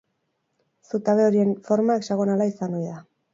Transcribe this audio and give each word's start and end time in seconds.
Zutabe 0.89 1.25
horien 1.31 1.51
forma 1.67 1.99
hexagonala 2.01 2.49
izan 2.55 2.75
ohi 2.81 2.89
da. 2.89 2.97